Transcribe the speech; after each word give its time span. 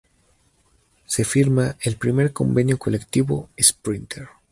Se 1.05 1.23
firma 1.23 1.75
el 1.81 1.95
primer 1.97 2.33
Convenio 2.33 2.79
Colectivo 2.79 3.49
Sprinter. 3.61 4.29